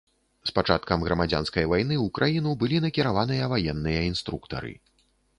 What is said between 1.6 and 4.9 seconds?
вайны ў краіну былі накіраваныя ваенныя інструктары.